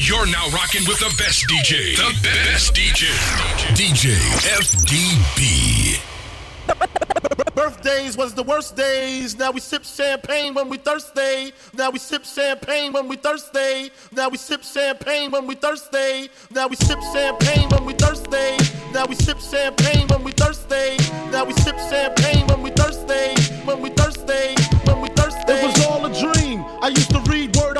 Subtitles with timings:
[0.00, 1.96] You're now rocking with the best DJ.
[1.96, 3.06] The best DJ.
[3.74, 4.16] DJ
[4.58, 6.00] FDB.
[7.54, 9.38] Birthdays was the worst days.
[9.38, 11.52] Now we sip champagne when we thirsty.
[11.74, 13.92] Now we sip champagne when we thirsty.
[14.12, 16.28] Now we sip champagne when we thirsty.
[16.50, 18.58] Now we sip champagne when we thirsty.
[18.92, 20.96] Now we sip champagne when we thirsty.
[21.30, 23.40] Now we sip champagne when we thirsty.
[23.64, 24.54] When we thirsty.
[24.86, 25.52] When we thirsty.
[25.52, 26.64] It was all a dream.
[26.82, 27.53] I used to read Word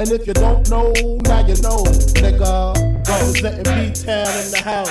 [0.00, 0.92] And if you don't know,
[1.24, 1.84] now you know,
[2.16, 2.72] nigga.
[3.06, 4.88] Representing B-Town in the house.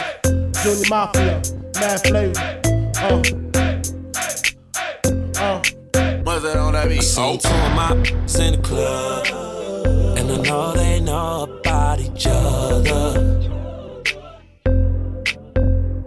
[0.61, 1.41] Junior Mafia,
[1.79, 2.39] Mad Flavor.
[2.95, 3.23] Uh.
[5.41, 5.63] Uh.
[6.21, 6.99] What's that on that beat?
[6.99, 9.25] I seen two of my in the club,
[10.15, 13.49] and I know they know about each other.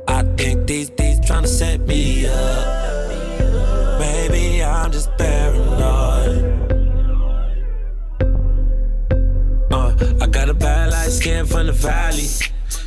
[0.06, 3.98] I think these these tryna set me up.
[3.98, 6.51] Maybe I'm just paranoid.
[11.46, 12.28] From the valley.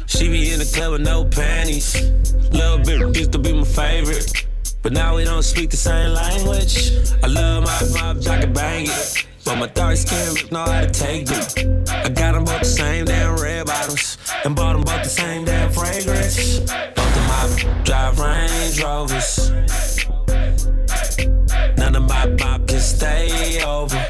[0.08, 1.96] She be in the club with no panties.
[2.52, 4.46] Little bit used to be my favorite.
[4.82, 6.92] But now we don't speak the same language.
[7.24, 9.26] I love my vibes, I can bang it.
[9.44, 11.90] But my dark skin know how to take it.
[11.90, 14.18] I got them both the same damn red bottoms.
[14.44, 16.60] And bought them both the same damn fragrance.
[16.60, 19.50] Both of my drive Range Rovers.
[21.78, 24.05] None of my bop can stay over.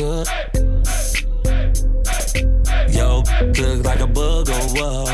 [0.00, 0.26] Good.
[2.88, 3.22] Yo,
[3.60, 5.10] look like a booger wolf.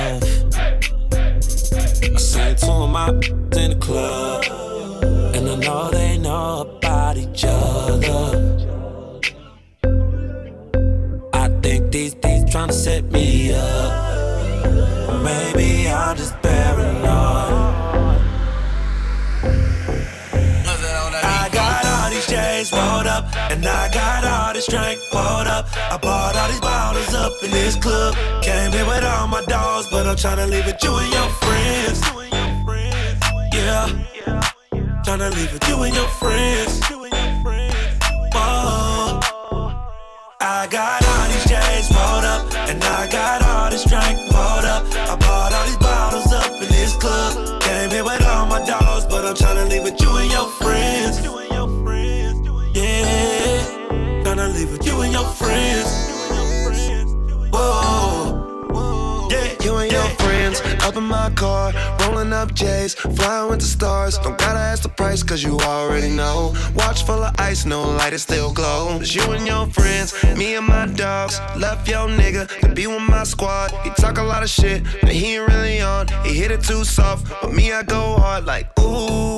[2.15, 4.45] I seen two of my in the club,
[5.35, 8.23] and I know they know about each other.
[11.33, 13.91] I think these these tryna set me up.
[15.25, 17.06] Maybe I'm just paranoid.
[24.67, 25.67] This drink poured up.
[25.91, 28.15] I bought all these bottles up in this club.
[28.43, 32.01] Came here with all my dogs, but I'm tryna leave it you and your friends.
[33.53, 33.89] Yeah,
[35.05, 36.81] tryna leave it you and your friends.
[38.35, 39.21] Whoa.
[40.41, 41.26] I got all
[60.83, 64.19] up in my car, rolling up J's, flying with the stars.
[64.19, 66.55] Don't gotta ask the price, cause you already know.
[66.75, 68.99] Watch full of ice, no light, it still glow.
[69.01, 71.41] It's you and your friends, me and my dogs.
[71.57, 73.71] Left your nigga to be with my squad.
[73.85, 76.09] He talk a lot of shit, but he ain't really on.
[76.25, 79.36] He hit it too soft, but me, I go hard like, ooh,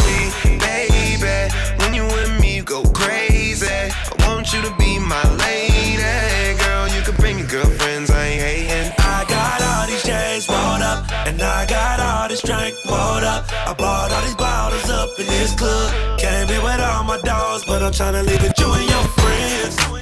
[12.71, 12.87] drink
[13.25, 13.45] up.
[13.51, 16.19] I bought all these bottles up in this club.
[16.19, 19.97] Came here with all my dogs, but I'm tryna leave it you and your friends.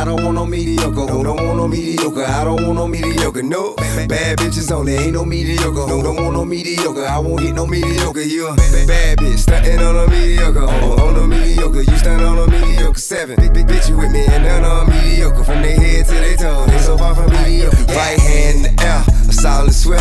[0.00, 1.06] I don't want no mediocre.
[1.12, 2.24] Who don't want no mediocre?
[2.24, 3.42] I don't want no mediocre.
[3.42, 3.74] No,
[4.08, 4.94] bad bitches only.
[4.94, 5.68] Ain't no mediocre.
[5.68, 7.04] Who don't want no mediocre?
[7.04, 8.22] I won't hit no mediocre.
[8.22, 9.40] You a bad bitch.
[9.44, 10.60] Stuntin' on a mediocre.
[10.62, 11.82] Oh, oh, on, on a mediocre.
[11.82, 12.98] You stand on a mediocre.
[12.98, 13.36] Seven.
[13.36, 14.24] Big, big bitch, you with me.
[14.24, 15.44] And none on mediocre.
[15.44, 16.64] From their head to their toe.
[16.64, 17.76] They so far from mediocre.
[17.92, 19.04] Right hand in the air.
[19.28, 20.00] A solid swell.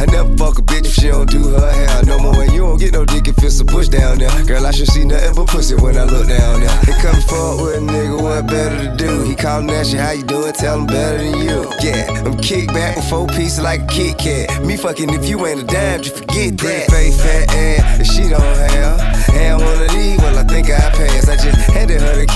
[0.00, 2.42] I never fuck a bitch if she don't do her hair no more.
[2.42, 4.30] And you don't get no dick if it's a push down there.
[4.44, 6.78] Girl, I should see nothing but pussy when I look down there.
[6.86, 9.22] He come forward with a nigga, what better to do?
[9.24, 10.52] He callin' at you, how you doing?
[10.54, 11.70] Tell him better than you.
[11.82, 14.64] Yeah, I'm kick back with four pieces like a Kit Kat.
[14.64, 16.90] Me fucking if you ain't a dime, you forget that.
[16.90, 19.00] Face fat ass, if she don't have.
[19.36, 21.28] And one of these, well, I think I pass.
[21.28, 22.26] I just handed her the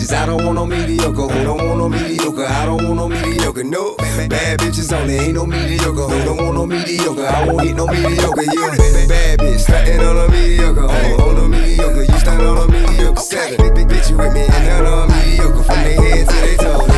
[0.00, 0.14] bitches.
[0.14, 1.28] I don't want no mediocre.
[1.28, 2.44] Who don't want no mediocre?
[2.44, 3.64] I don't want no mediocre.
[3.64, 5.16] No, bad bitches only.
[5.16, 6.02] Ain't no mediocre.
[6.02, 7.26] Who don't want no mediocre?
[7.26, 8.42] I won't hit no mediocre.
[8.42, 10.82] You bad bitch, stuntin' on a mediocre.
[10.82, 13.20] On, on a mediocre, you stand on a mediocre.
[13.20, 15.62] Seven, bitch, you with me and none on mediocre.
[15.62, 16.89] From their head to their toes,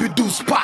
[0.00, 0.59] but 12 pas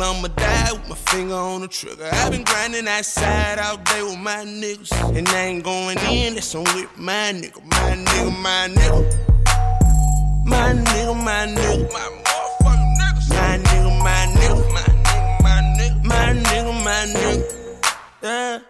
[0.00, 2.08] Likely I'ma die with my finger on the trigger.
[2.10, 4.92] I've been grinding that side all day with my niggas.
[5.14, 7.62] And I ain't going in, that's on with my nigga.
[7.64, 9.02] My nigga, my nigga.
[10.46, 11.92] My nigga, my nigga.
[11.92, 13.28] My motherfucking niggas.
[13.28, 14.72] My nigga, my nigga.
[15.42, 16.32] My nigga, my nigga.
[16.32, 17.44] My nigga, my nigga.
[18.22, 18.69] Yeah.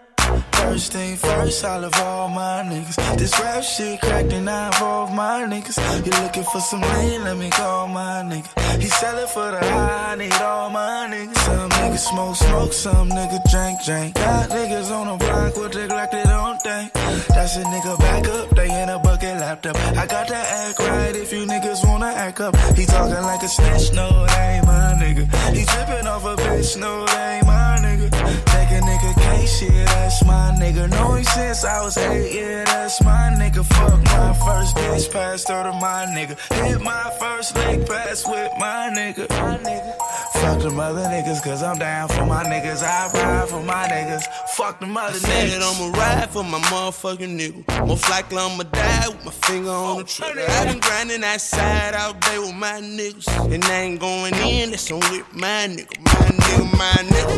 [0.71, 3.19] First thing first, I love all my niggas.
[3.19, 5.77] This rap shit cracked and I involve my niggas.
[6.07, 7.25] You looking for some lean?
[7.25, 8.81] Let me call my nigga.
[8.81, 11.37] He sellin' for the high, I need all my niggas.
[11.39, 14.15] Some niggas smoke, smoke, some niggas drink, drink.
[14.15, 16.93] Got niggas on the block with the Glock they don't think.
[17.35, 19.75] That's a nigga back up, they in a bucket laptop.
[19.75, 22.55] I got that act right if you niggas wanna act up.
[22.79, 25.27] He talking like a snitch, no, that ain't my nigga.
[25.53, 27.50] He tripping off a bitch, no, that ain't my
[27.84, 28.10] nigga.
[28.52, 30.90] Take a nigga case, shit, that's my nigga.
[30.90, 33.64] Know him since I was eight, yeah, that's my nigga.
[33.64, 36.37] Fuck my first bitch, passed her to my nigga.
[36.64, 39.28] Hit my first leg pass with my nigga.
[39.30, 40.10] My nigga.
[40.40, 42.82] Fuck them other niggas, cause I'm down for my niggas.
[42.82, 44.25] I ride for my niggas.
[44.56, 45.61] Fuck them other Said niggas.
[45.61, 47.87] I'ma ride for my motherfucking nigga.
[47.87, 50.47] Most likely I'ma die with my finger on the trigger.
[50.49, 53.28] i been grinding that side all day with my niggas.
[53.52, 56.00] And I ain't going in, that's on with my nigga.
[56.00, 57.37] My nigga, my nigga.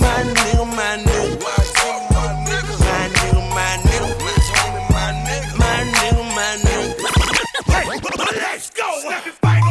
[0.00, 1.40] My nigga, my nigga.
[2.84, 4.12] My nigga, my nigga.
[4.12, 5.58] My nigga, my nigga.
[5.58, 7.06] My nigga, my nigga.
[8.36, 9.62] Let's go, happy fighters.
[9.62, 9.65] But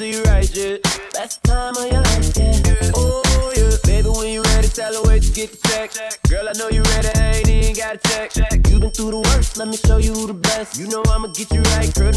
[0.00, 0.76] I'ma give it to you right, yeah.
[1.12, 2.90] Best time of your life, yeah.
[2.94, 3.76] Oh yeah.
[3.84, 5.90] Baby, when you ready, tell her where to get the check.
[6.28, 8.68] Girl, I know you ready, I ain't even got to check.
[8.68, 10.78] You been through the worst, let me show you the best.
[10.78, 12.12] You know I'ma get you right, curl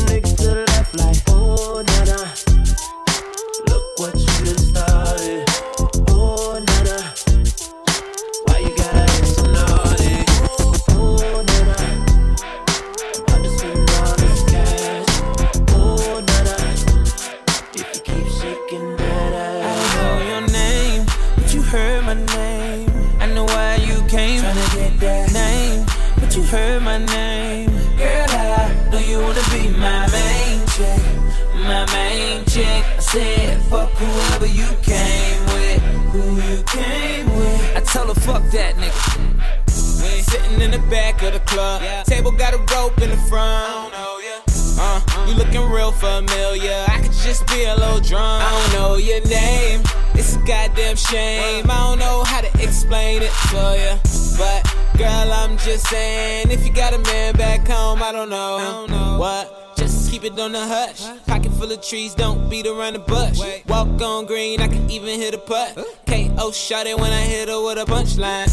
[61.83, 63.39] trees, don't beat around the bush.
[63.39, 63.63] Wait.
[63.67, 65.77] Walk on green, I can even hit a putt.
[66.07, 68.47] KO shot it when I hit her with a punchline.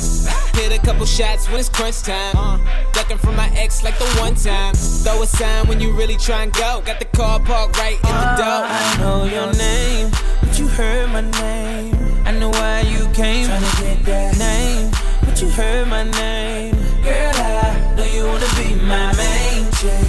[0.56, 2.36] Hit a couple shots when it's crunch time.
[2.36, 2.58] Uh.
[2.92, 4.74] Ducking from my ex like the one time.
[4.74, 6.82] Throw a sign when you really try and go.
[6.84, 8.62] Got the car parked right in the ah, door.
[8.66, 11.94] I know your name, but you heard my name.
[12.24, 13.46] I know why you came.
[13.46, 14.90] Tryna get that name,
[15.24, 16.74] but you heard my name.
[17.02, 20.08] Girl, I know you wanna be my main chick,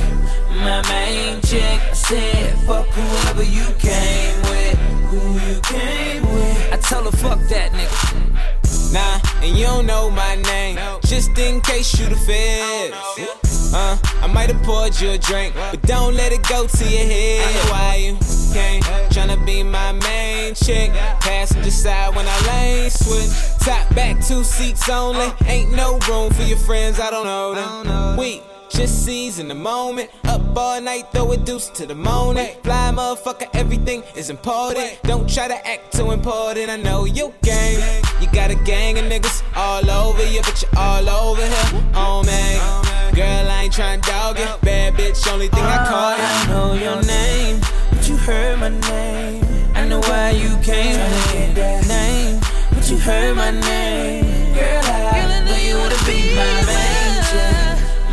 [0.62, 1.62] my main chick.
[1.64, 4.78] I said, fuck whoever you came with.
[5.10, 6.74] Who you came with?
[6.74, 8.94] I tell her, fuck that nigga.
[8.94, 10.78] Nah, and you don't know my name.
[11.06, 13.74] Just in case you the feds.
[13.74, 17.06] Uh, I might have poured you a drink, but don't let it go to your
[17.06, 17.48] head.
[17.48, 18.18] I know why you
[18.54, 20.92] came, tryna be my main chick.
[21.22, 23.32] Passenger side when I lane switch.
[23.66, 25.32] Top back, two seats only.
[25.46, 28.18] Ain't no room for your friends, I don't know them.
[28.18, 30.10] Weak just seize in the moment.
[30.26, 32.56] Up all night, throw a deuce to the morning.
[32.64, 34.98] Fly, motherfucker, everything is important.
[35.04, 36.70] Don't try to act too important.
[36.70, 37.80] I know you game.
[38.22, 41.92] You got a gang of niggas all over you, but you're all over here.
[41.96, 44.62] Oh man, girl, I ain't trying to dog it.
[44.62, 46.24] Bad bitch, only thing I call you.
[46.24, 49.44] I know your name, but you heard my name.
[49.76, 50.96] I know why you came.
[50.96, 52.40] Tryna get that name,
[52.74, 54.54] but you heard my name.
[54.54, 56.91] Girl, I, girl, I know you wanna be my man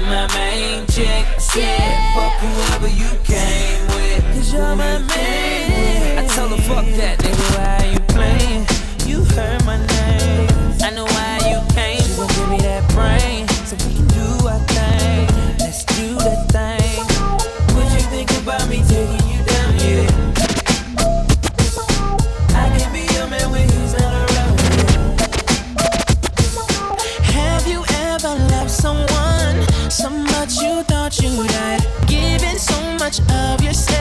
[0.09, 1.25] my main chick.
[1.55, 4.25] Yeah, fuck whoever you came with.
[4.35, 6.19] Cause you're my main.
[6.19, 8.67] I tell her, fuck that, nigga, why you playing?
[9.07, 10.49] You heard my name.
[10.83, 12.01] I know why you came.
[12.01, 15.57] She gon' give me that brain so we can do our thing.
[15.59, 16.48] Let's do that
[31.47, 33.98] tonight, giving so much of yourself.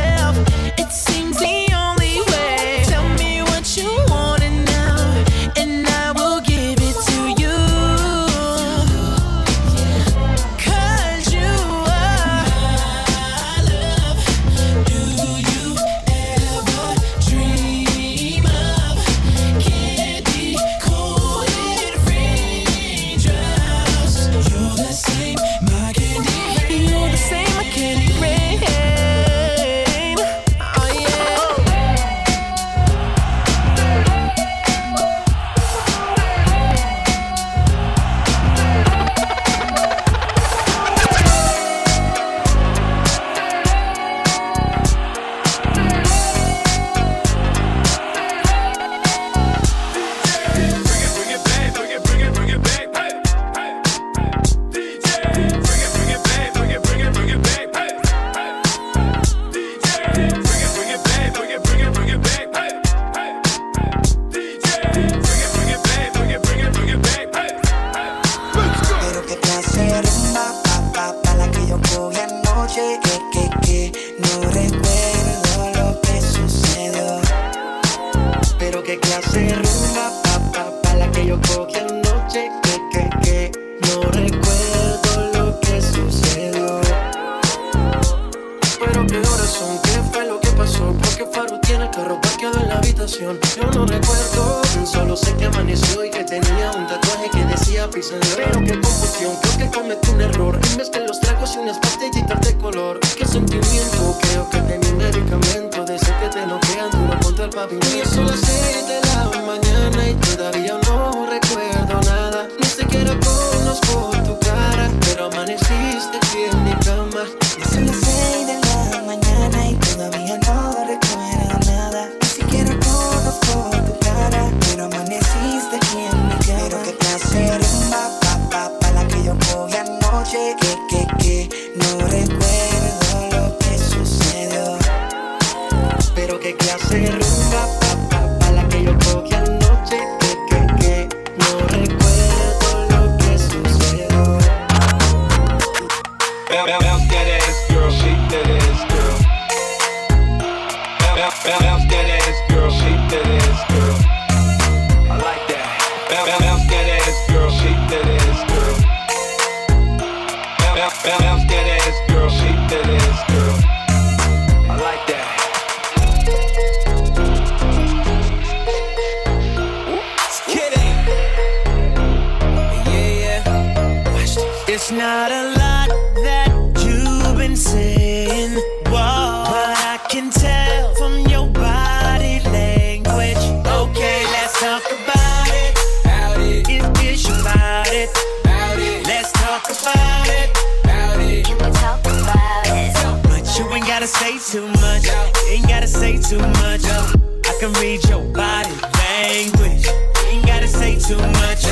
[197.67, 199.85] can read your body language.
[199.85, 201.65] You ain't gotta say too much.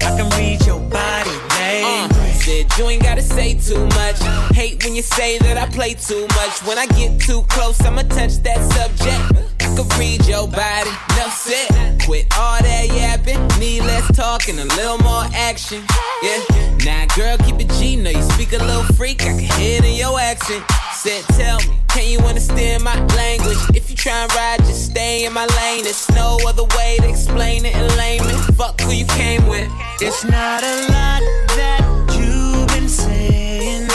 [0.00, 1.48] I can read your body uh.
[1.58, 2.16] language.
[2.16, 4.18] Uh, said you ain't gotta say too much.
[4.54, 6.62] Hate when you say that I play too much.
[6.62, 9.43] When I get too close, I'ma touch that subject
[9.76, 10.90] could read your body.
[11.14, 12.00] Enough said.
[12.04, 13.40] Quit all that yapping.
[13.58, 15.82] Need less talking, a little more action.
[16.22, 16.40] Yeah.
[16.84, 17.96] Now, girl, keep it G.
[17.96, 19.22] Know you speak a little freak.
[19.22, 20.64] I can hear it in your accent.
[20.92, 23.58] Said, tell me, can you understand my language?
[23.74, 25.84] If you try and ride, just stay in my lane.
[25.84, 28.36] There's no other way to explain it in layman.
[28.54, 29.70] Fuck who you came with.
[30.00, 31.22] It's not a lot
[31.56, 31.82] that
[32.18, 33.88] you've been saying,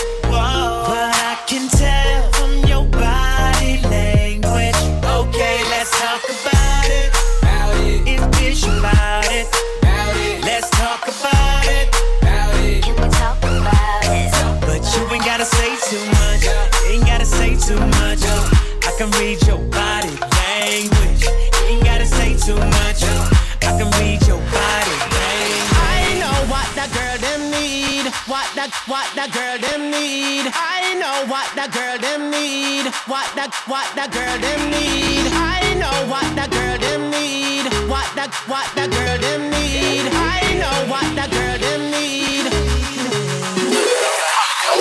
[29.20, 30.48] that girl them need.
[30.56, 32.88] I know what that girl them need.
[33.12, 35.28] What that what that girl them need.
[35.36, 37.68] I know what that girl them need.
[37.92, 40.08] What that what that girl them need.
[40.16, 42.48] I know what that girl them need.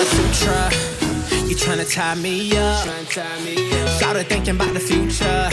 [0.07, 0.71] Sutra,
[1.43, 2.87] you tryna tie me up.
[3.99, 5.49] Started thinking about the future.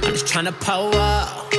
[0.00, 1.49] I'm just tryna pull up.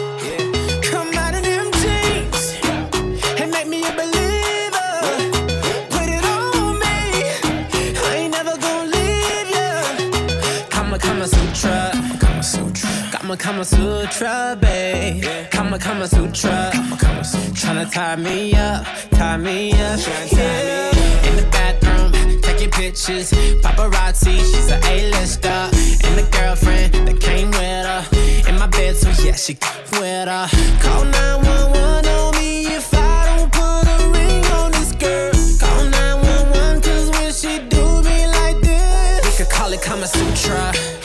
[13.61, 13.69] Kama
[14.09, 15.23] Sutra, babe.
[15.51, 16.71] Kama Kama Sutra.
[16.73, 17.53] Kama Kama Sutra.
[17.53, 19.99] Tryna tie me up, tie me up.
[20.31, 21.27] Yeah.
[21.29, 23.29] In the bathroom, taking pictures.
[23.61, 25.47] Paparazzi, she's a A-lister.
[25.47, 28.49] And the girlfriend that came with her.
[28.49, 30.47] In my bed, so yeah, she came with her.
[30.81, 35.33] Call 911 on me if I don't put a ring on this girl.
[35.59, 41.00] Call 911 cause when she do me like this, we could call it Kama Sutra.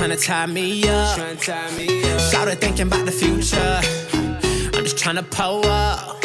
[0.00, 2.20] You tryna tie me up.
[2.20, 3.80] Started thinking about the future.
[4.74, 6.24] I'm just tryna pull up.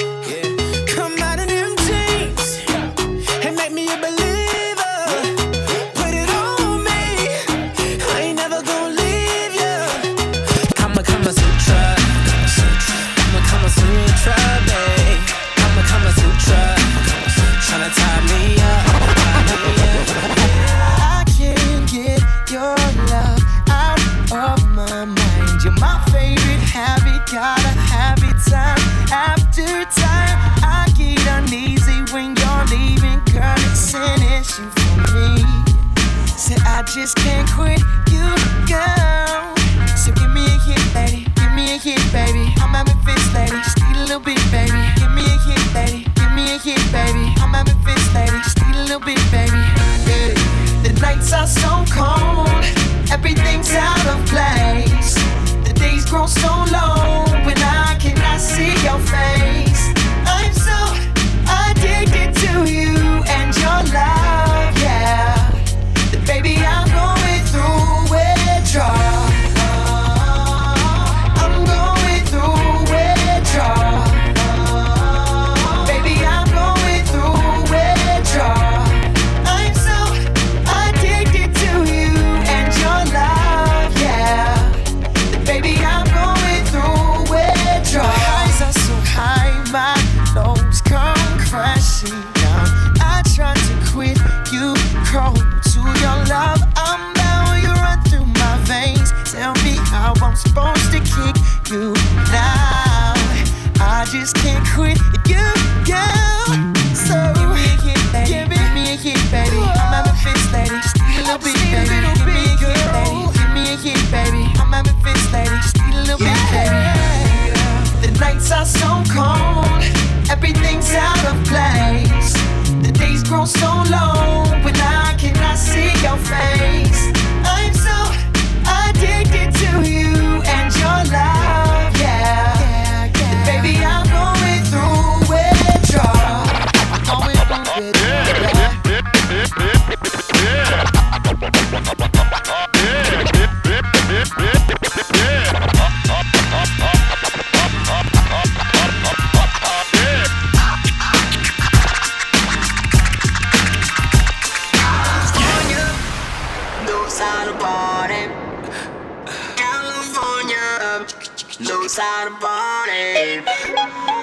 [161.97, 164.14] Knows how to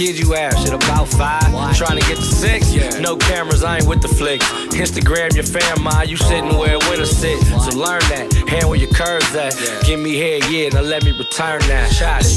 [0.00, 0.54] Kids you have?
[0.54, 1.76] Shit, about five.
[1.76, 2.72] Trying to get to six?
[2.72, 3.00] Yeah.
[3.00, 4.46] No cameras, I ain't with the flicks.
[4.72, 7.38] Instagram your fam, ma, you sitting where a winner sit.
[7.44, 9.54] So learn that, hand where your curves at.
[9.84, 11.92] Give me head, yeah, now let me return that.
[11.92, 12.34] Shots.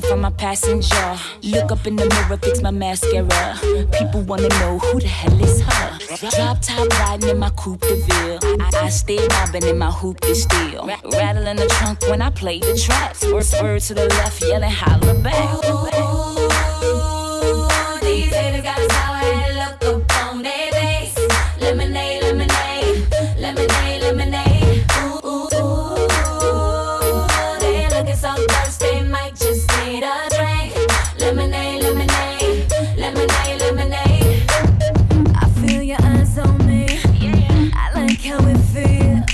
[0.00, 1.16] For my passenger.
[1.42, 3.58] Look up in the mirror, fix my mascara.
[3.98, 5.98] People wanna know who the hell is her.
[6.30, 8.38] Drop top riding in my coupe de ville.
[8.60, 10.86] I, stay mobbing in my hoop de steel.
[10.86, 13.24] Ra- Rattling the trunk when I play the tracks.
[13.24, 16.13] Word, word to the left, yelling holler back.
[31.24, 34.44] Lemonade, lemonade, lemonade, lemonade.
[35.34, 36.86] I feel your eyes on me.
[37.74, 39.24] I like how it feels.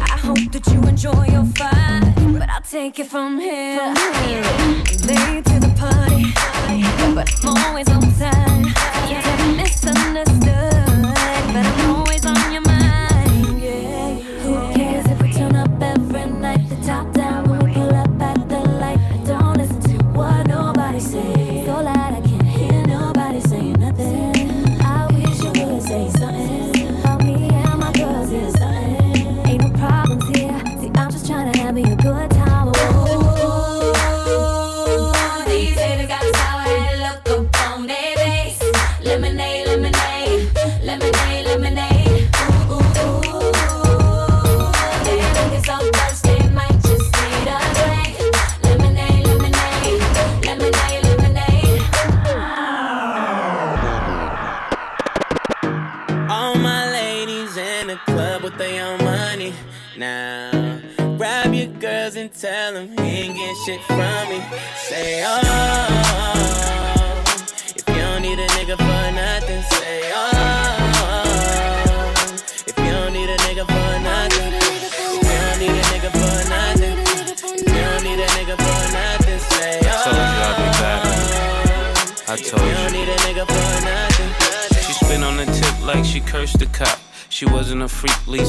[0.00, 3.92] I hope that you enjoy your fight, but I'll take it from here.
[5.04, 6.32] Late to the party,
[7.14, 8.81] but I'm always on time.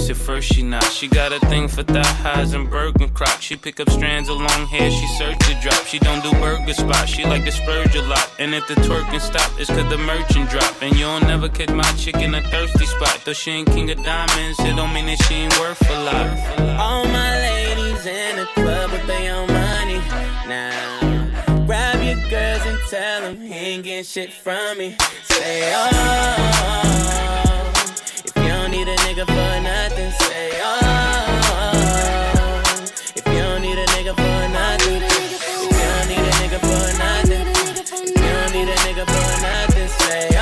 [0.10, 0.84] At first she not.
[0.84, 3.40] She got a thing for thigh highs and burger crop.
[3.42, 5.86] She pick up strands of long hair, she search to drop.
[5.86, 8.30] She don't do burger spots, she like to splurge a lot.
[8.40, 10.82] And if the twerking stop, it's cause the merchant drop.
[10.82, 13.22] And you'll never catch my chick in a thirsty spot.
[13.26, 16.28] Though she ain't king of diamonds, it don't mean that she ain't worth a lot.
[16.80, 20.00] All my ladies in the club with their own money.
[20.48, 24.98] Now, grab your girls and tell them he ain't getting shit from me.
[25.24, 27.53] Say, oh,
[28.86, 30.74] need a nigga for nothing, say, oh,
[33.16, 36.92] if you don't need a nigga for nothing, if you don't need a nigga for
[37.00, 40.38] nothing, if you don't need a nigga for nothing, say, oh,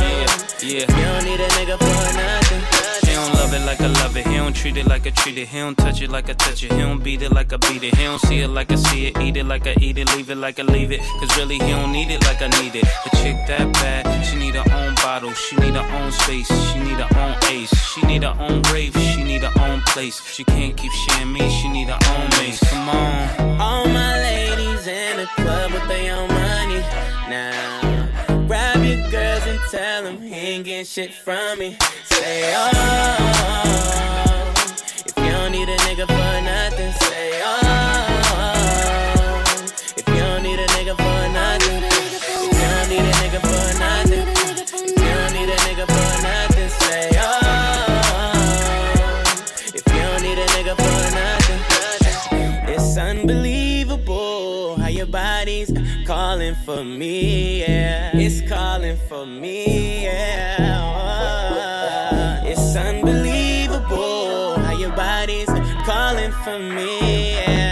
[0.00, 0.26] Yeah,
[0.60, 0.82] yeah.
[0.82, 2.45] if you don't need a nigga for nothing.
[3.46, 4.26] Love it like I love it.
[4.26, 5.46] He don't treat it like I treat it.
[5.46, 6.72] He don't touch it like I touch it.
[6.72, 7.94] He don't beat it like I beat it.
[7.94, 9.20] He don't see it like I see it.
[9.20, 10.12] Eat it like I eat it.
[10.16, 10.98] Leave it like I leave it.
[11.20, 12.82] Cause really, he don't need it like I need it.
[12.82, 15.32] A chick that bad, she need her own bottle.
[15.32, 16.48] She need her own space.
[16.72, 17.72] She need her own ace.
[17.92, 18.96] She need her own grave.
[18.96, 20.20] She need her own place.
[20.26, 21.48] She can't keep sharing me.
[21.48, 22.58] She need her own mace.
[22.68, 23.60] Come on.
[23.60, 26.80] All my ladies in the club with their own money.
[27.30, 27.95] Now,
[28.46, 31.76] grab your girls and tell them he ain't getting shit from me.
[32.04, 32.70] Say, oh,
[35.04, 37.52] if you don't need a nigga for nothing, say, oh,
[39.96, 43.78] if you don't need a nigga for nothing, if you don't need a nigga for
[43.78, 44.05] nothing,
[54.96, 55.70] your body's
[56.06, 58.10] calling for me, yeah.
[58.14, 60.80] It's calling for me, yeah.
[62.42, 65.50] Oh, It's unbelievable how your body's
[65.84, 67.65] calling for me, yeah.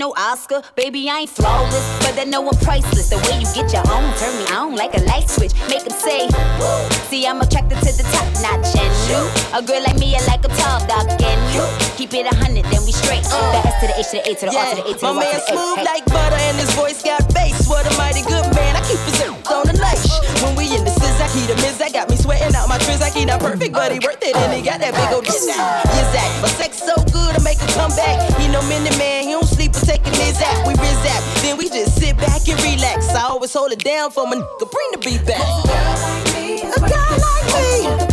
[0.00, 0.62] Right, you don't need no Oscar.
[0.76, 3.10] Baby, I ain't flawless, but I know I'm priceless.
[3.10, 5.52] The way you get your own, turn me on like a light switch.
[5.68, 6.28] Make 'em say,
[6.58, 6.88] Woo.
[7.08, 9.20] See, I'm attracted to the top notch and you.
[9.56, 11.64] A girl like me, I like a tall, dark and you.
[11.96, 13.24] Keep it a hundred, then we straight.
[13.24, 14.92] The uh, S to the H to the A to the R to the A
[14.94, 15.56] to the My Y man to the A.
[15.56, 17.66] smooth like butter and his voice got bass.
[17.68, 18.76] What a mighty good man.
[18.76, 19.18] I keep his
[19.48, 19.98] on the night.
[20.44, 21.80] When we in the scissor, he the miz.
[21.80, 23.02] I got me sweating out my trizz.
[23.16, 24.36] He not perfect, but he worth it.
[24.36, 25.24] And he got that big old.
[25.26, 26.28] Yes, that.
[26.42, 28.16] My sex so good, I make a comeback.
[28.38, 29.47] He no minute man, he don't
[29.78, 30.66] or taking his app.
[30.66, 33.14] We rizap, then we just sit back and relax.
[33.14, 34.70] I always hold it down for my nigga.
[34.70, 35.42] Bring the beat back.
[36.76, 38.07] A girl like me.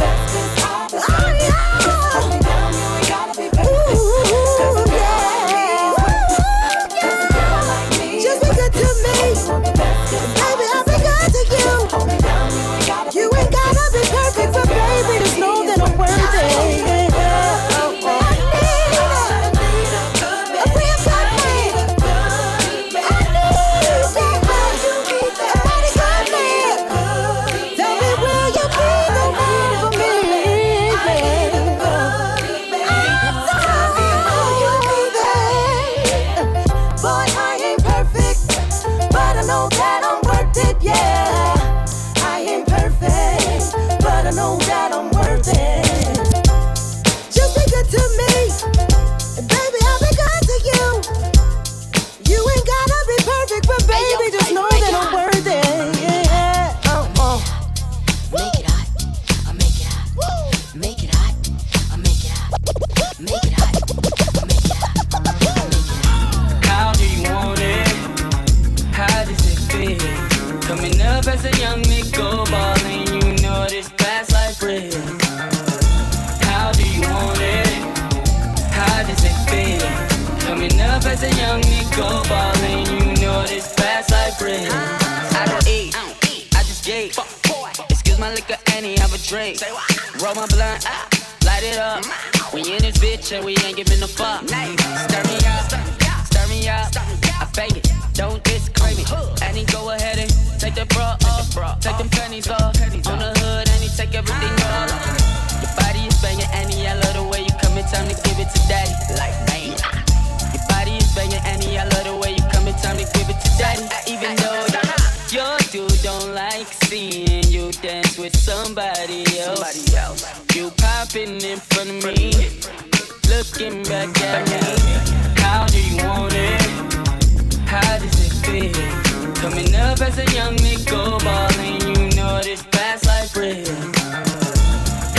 [129.46, 133.68] Coming up as a young nigga ballin', you know this fast like bread.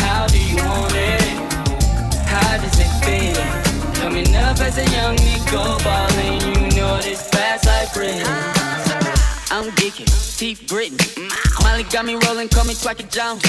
[0.02, 1.22] How do you want it?
[2.26, 3.40] How does it feel?
[4.02, 6.15] Coming up as a young nigga ballin',
[9.56, 10.04] I'm geeking,
[10.36, 11.00] deep gritting.
[11.62, 13.40] Molly got me rolling, call me Twacket Jones.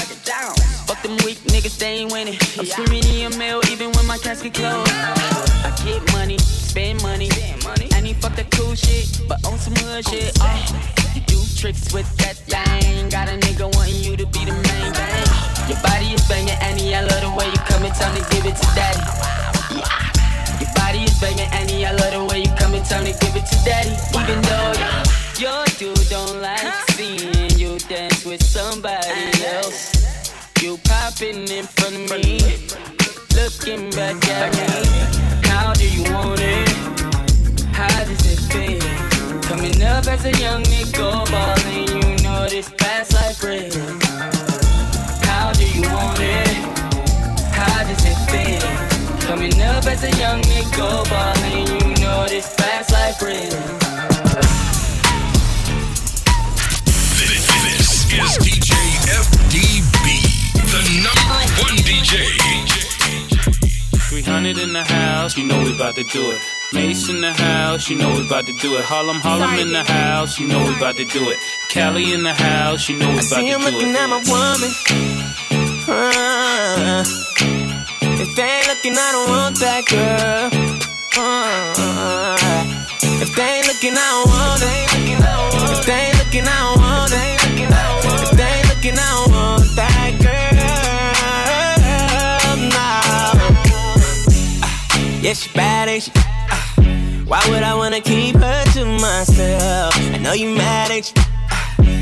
[0.88, 2.38] Fuck them weak niggas, they ain't winning.
[2.56, 4.90] I'm screaming EML even when my casket closed.
[4.90, 7.28] I get money, spend money,
[7.92, 10.32] and he fuck that cool shit, but on some hood shit.
[10.40, 13.10] Oh, you do tricks with that thing.
[13.10, 15.28] Got a nigga wanting you to be the main thing.
[15.68, 16.94] Your body is banging, Annie.
[16.94, 19.04] I love the way you come in time to give it to daddy.
[19.76, 20.07] Your
[20.88, 21.84] body is banging, Annie.
[21.84, 23.94] I love the way you come in time to give it to daddy.
[24.16, 24.72] Even though
[25.38, 29.56] your dude don't like seeing you dance with somebody uh-huh.
[29.56, 30.32] else.
[30.62, 32.40] You popping in front of me,
[33.36, 35.48] looking back at me.
[35.48, 36.68] How do you want it?
[37.72, 39.42] How does it feel?
[39.42, 44.47] Coming up as a young nigga ballin', you know this past life bread.
[49.28, 53.52] Coming up as a young nigga ballin', you know this fast like bread.
[57.12, 58.72] This is DJ
[59.20, 60.06] FDB,
[60.72, 62.24] the number one DJ.
[64.08, 66.40] 300 in the house, you know we about to do it.
[66.72, 68.84] Mace in the house, you know we about to do it.
[68.86, 71.36] Harlem, Harlem in the house, you know we about to do it.
[71.68, 74.22] Cali in the house, you know we I about see him to looking at my
[74.24, 74.70] woman.
[75.86, 77.57] Uh, if
[78.38, 80.46] they ain't looking, I don't want that girl.
[81.18, 82.38] Uh,
[83.20, 84.86] if they ain't looking, I don't want it.
[85.74, 87.34] If they ain't looking, I don't want it.
[88.22, 90.54] If they ain't looking, I don't want that girl.
[92.62, 93.02] No.
[94.62, 96.12] Ah, yeah, she bad, ain't she?
[96.14, 96.62] Ah,
[97.26, 99.96] why would I wanna keep her to myself?
[100.14, 101.22] I know you mad, ain't you?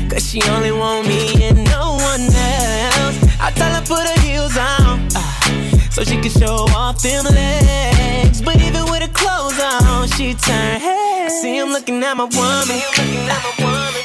[0.07, 3.17] Cause she only want me and no one else.
[3.41, 5.36] I tell her put her heels on, ah,
[5.97, 8.39] so she can show off them legs.
[8.41, 11.33] But even with her clothes on, she turn heads.
[11.33, 12.79] I see him looking at my woman.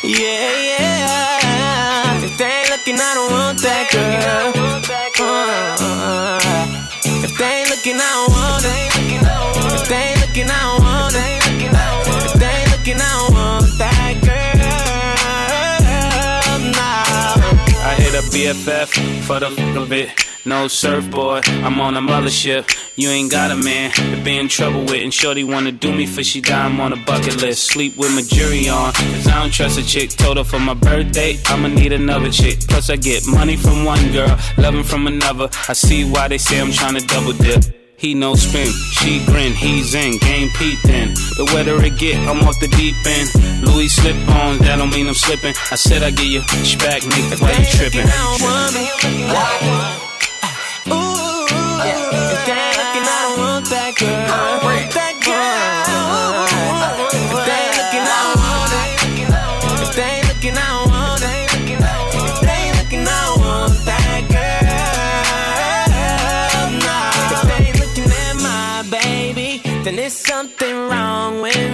[0.03, 2.25] Yeah, yeah.
[2.25, 4.53] If they ain't looking, I don't want that girl.
[5.21, 6.41] Uh,
[7.05, 8.89] if they ain't looking, I don't want it.
[9.77, 10.82] If they ain't looking, I don't
[18.33, 20.09] BFF for the fuck of it.
[20.47, 22.65] No surfboard, I'm on a mothership.
[22.97, 25.03] You ain't got a man to be in trouble with.
[25.03, 27.65] And Shorty wanna do me for she die, I'm on a bucket list.
[27.65, 30.11] Sleep with my jury on, cause I don't trust a chick.
[30.11, 32.59] Told her for my birthday, I'ma need another chick.
[32.69, 35.51] Plus, I get money from one girl, loving from another.
[35.69, 37.82] I see why they say I'm trying to double dip.
[38.03, 41.15] He no spin, she grin, he's in, game peeped in.
[41.37, 43.65] The wetter it get, I'm off the deep end.
[43.65, 45.55] Louis slip on, that don't mean I'm slipping.
[45.71, 46.41] I said I give you
[46.81, 48.09] back, nigga, why you tripping?
[70.33, 71.72] Something wrong with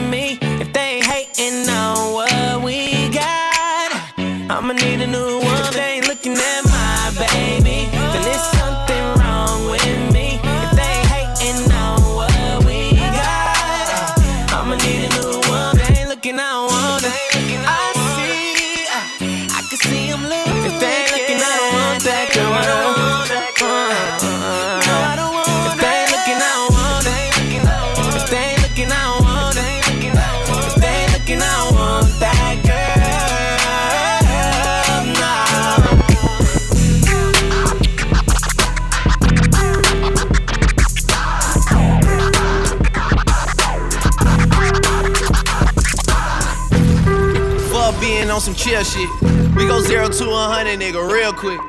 [48.85, 49.57] chill shit.
[49.57, 51.61] We go zero to a hundred, nigga, real quick.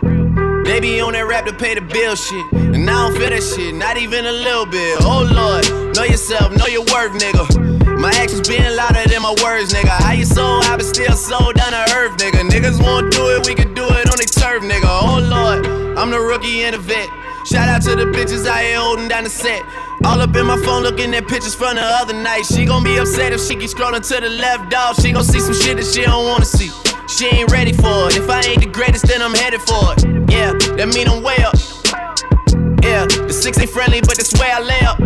[0.65, 2.45] They be on that rap to pay the bill shit.
[2.53, 4.99] And I don't feel that shit, not even a little bit.
[5.01, 7.99] Oh lord, know yourself, know your worth, nigga.
[7.99, 9.89] My actions being louder than my words, nigga.
[9.89, 12.47] How you so I but still sold down to earth, nigga?
[12.47, 14.85] Niggas won't do it, we can do it on the turf, nigga.
[14.85, 15.65] Oh lord,
[15.97, 17.09] I'm the rookie and the vet.
[17.45, 19.63] Shout out to the bitches out here holding down the set.
[20.05, 22.45] All up in my phone looking at pictures from the other night.
[22.45, 24.95] She gon' be upset if she keep scrolling to the left, dog.
[25.01, 26.69] She gon' see some shit that she don't wanna see.
[27.09, 28.17] She ain't ready for it.
[28.17, 30.05] If I ain't the greatest, then I'm headed for it.
[30.31, 31.55] Yeah, that mean I'm way up.
[32.83, 34.99] Yeah, the six ain't friendly, but that's where I lay up.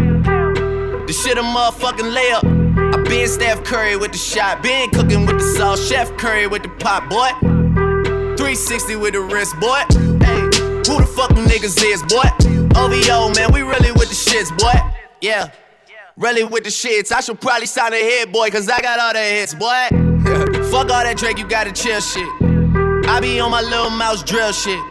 [1.08, 2.94] The shit a motherfucking layup.
[2.94, 6.64] I been Steph Curry with the shot, been cooking with the sauce, Chef Curry with
[6.64, 7.32] the pot, boy.
[8.36, 9.82] 360 with the wrist, boy.
[10.26, 10.42] Hey,
[10.86, 12.28] who the fuck niggas is, boy?
[12.76, 14.78] OVO, man, we really with the shits, boy.
[15.22, 15.52] Yeah,
[16.18, 17.14] really with the shits.
[17.14, 20.60] I should probably sign a hit, boy, cause I got all the hits, boy.
[20.74, 22.28] fuck all that Drake, you gotta chill shit.
[23.06, 24.82] I be on my Lil Mouse drill shit.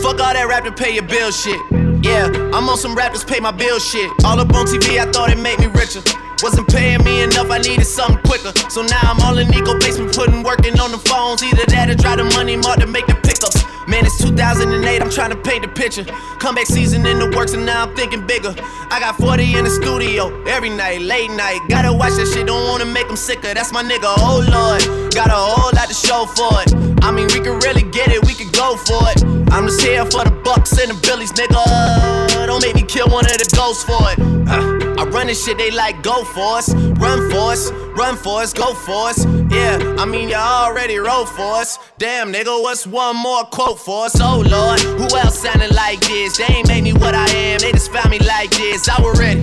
[0.00, 1.60] Fuck all that rap to pay your bill shit.
[2.00, 4.08] Yeah, I'm on some rappers pay my bill shit.
[4.24, 6.00] All up on TV, I thought it made me richer.
[6.42, 8.52] Wasn't paying me enough, I needed something quicker.
[8.70, 11.42] So now I'm all in Nico basement, putting working on the phones.
[11.42, 13.73] Either that or drive the money mark to make the pickups.
[13.94, 16.02] Man, it's 2008, I'm trying to paint the picture.
[16.40, 18.52] Comeback season in the works, and now I'm thinking bigger.
[18.90, 21.60] I got 40 in the studio every night, late night.
[21.68, 23.54] Gotta watch that shit, don't wanna make them sicker.
[23.54, 25.14] That's my nigga, oh lord.
[25.14, 26.74] Got a whole lot to show for it.
[27.04, 29.22] I mean, we could really get it, we could go for it.
[29.54, 32.48] I'm just here for the bucks and the billies, nigga.
[32.48, 34.18] Don't make me kill one of the ghosts for it.
[34.50, 38.42] Uh, I run this shit, they like go for us, run for us, run for
[38.42, 39.24] us, go for us.
[39.50, 41.78] Yeah, I mean y'all already wrote for us.
[41.98, 44.20] Damn, nigga, what's one more quote for us?
[44.20, 46.36] Oh lord, who else sounded like this?
[46.36, 48.88] They ain't made me what I am, they just found me like this.
[48.88, 49.42] I was ready.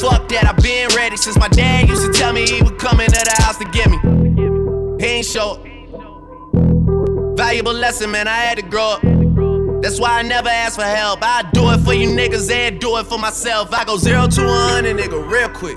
[0.00, 3.00] Fuck that, I been ready since my dad used to tell me he would come
[3.00, 3.98] into the house to get me.
[4.98, 5.60] He ain't show.
[7.36, 9.21] Valuable lesson, man, I had to grow up.
[9.82, 11.18] That's why I never ask for help.
[11.22, 13.74] I do it for you niggas and do it for myself.
[13.74, 15.76] I go zero to one and nigga real quick.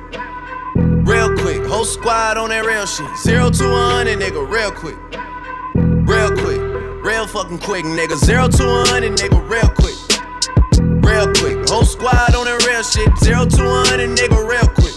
[1.07, 1.65] Real quick.
[1.65, 3.09] Whole squad on that real shit.
[3.17, 4.95] Zero to one and nigga real quick.
[6.07, 6.61] Real quick.
[7.03, 8.15] Real fucking quick, nigga.
[8.15, 9.97] Zero to one and nigga real quick.
[11.03, 11.67] Real quick.
[11.67, 13.09] Whole squad on that real shit.
[13.23, 14.93] Zero to one and nigga real quick.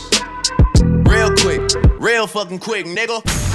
[1.09, 1.99] Real quick.
[1.99, 3.47] Real fucking quick, nigga.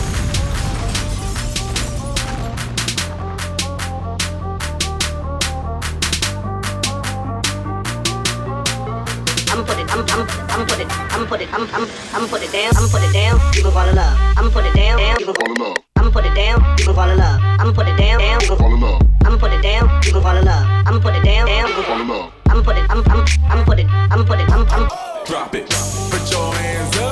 [10.83, 13.63] It, I'ma put it, I'm, I'm, I'ma put it down, I'ma put it down, you
[13.63, 14.17] gon' fall in love.
[14.37, 15.77] I'ma put it down, down, you gon' fall in love.
[15.95, 17.41] I'ma put it down, you gon' fall in love.
[17.59, 19.01] I'ma put it down, down, you gon' fall in love.
[19.25, 20.65] I'ma put it down, you gon' fall in love.
[20.87, 22.33] I'ma put it down, down, you gon' fall in love.
[22.49, 24.89] I'ma put it, I'm, I'm, I'ma put it, I'ma put it, I'm, I'm.
[25.25, 25.69] Drop it.
[26.11, 27.02] Put your hands up.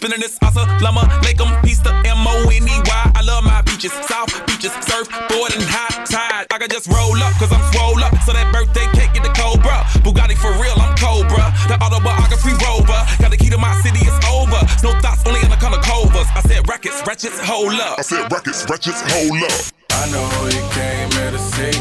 [0.00, 3.12] Spinning this asa lama lake 'em piece the M O N E Y.
[3.14, 6.46] I love my beaches, south beaches, surfboard and high tide.
[6.50, 8.16] I can just roll up, cause I'm swole up.
[8.24, 9.84] So that birthday cake get the Cobra.
[10.00, 11.52] Bugatti for real, I'm Cobra.
[11.68, 13.00] The autobiography rover.
[13.20, 14.60] Got the key to my city, it's over.
[14.82, 16.28] No thoughts, only in the color covers.
[16.34, 17.98] I said rackets, wretches, hold up.
[17.98, 19.60] I said rackets, wretches, hold up.
[20.00, 21.76] I know you came here to see.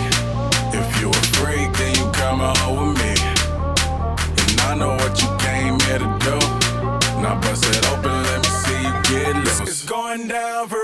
[0.76, 2.89] If you a freak, then you come on with me.
[10.10, 10.79] Going down for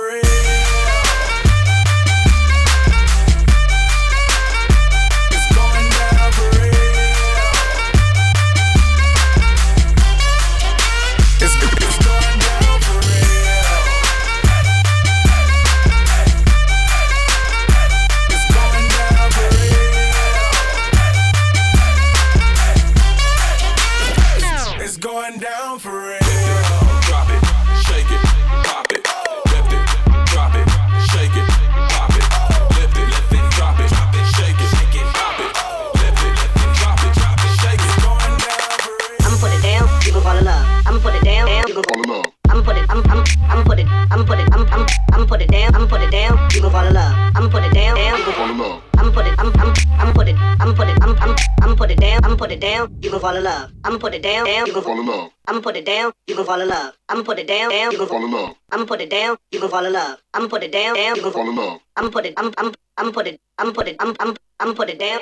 [46.16, 47.14] down, you gon' fall in love.
[47.36, 48.82] I'ma put it down, down, you gon' fall in love.
[49.00, 51.92] I'ma put it, I'm, I'm, I'ma put it, I'ma put it, I'm, I'm, I'ma put
[51.92, 53.66] it down, I'ma put it down, you gon' fall in love.
[53.86, 55.32] I'ma put it down, down, you gon' fall in love.
[55.48, 56.94] I'ma put it down, you gon' fall in love.
[57.10, 58.56] I'ma put it down, down, you gon' fall in love.
[58.72, 60.18] I'ma put it down, you gon' fall in love.
[60.34, 61.80] I'ma put it down, down, you gon' fall in love.
[61.98, 64.90] I'ma put it, I'm, I'm, I'ma put it, I'ma put it, I'm, I'm, I'ma put
[64.90, 65.20] it down.